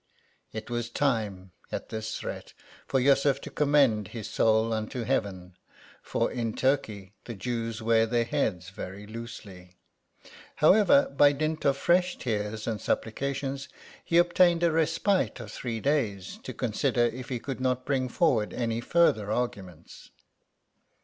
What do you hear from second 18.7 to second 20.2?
further argu ments.